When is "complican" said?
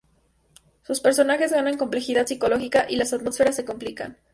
3.65-4.17